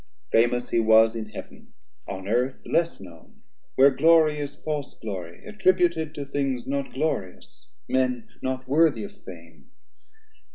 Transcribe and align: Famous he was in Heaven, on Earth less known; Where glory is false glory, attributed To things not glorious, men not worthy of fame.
Famous 0.31 0.69
he 0.71 0.79
was 0.79 1.13
in 1.15 1.29
Heaven, 1.29 1.73
on 2.07 2.27
Earth 2.27 2.57
less 2.65 2.99
known; 2.99 3.43
Where 3.75 3.91
glory 3.91 4.39
is 4.39 4.55
false 4.55 4.95
glory, 4.95 5.45
attributed 5.45 6.15
To 6.15 6.25
things 6.25 6.65
not 6.65 6.91
glorious, 6.95 7.69
men 7.87 8.27
not 8.41 8.67
worthy 8.67 9.03
of 9.03 9.11
fame. 9.11 9.69